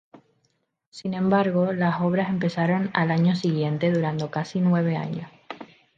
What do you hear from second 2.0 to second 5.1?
obras empezaron al año siguiente, durando casi nueve